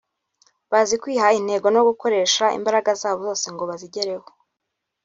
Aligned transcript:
bazi 0.71 0.95
kwiha 1.01 1.27
intego 1.39 1.67
no 1.75 1.81
gukoresha 1.89 2.45
imbaraga 2.57 2.89
zabo 3.01 3.19
zose 3.29 3.45
ngo 3.53 3.63
bazigereho 3.69 4.27